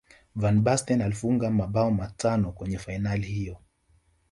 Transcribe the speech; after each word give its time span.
van 0.41 0.57
basten 0.65 1.01
alifunga 1.01 1.51
mabao 1.51 1.91
matano 1.91 2.51
kwenye 2.51 2.77
fainali 2.77 3.27
hizo 3.27 3.57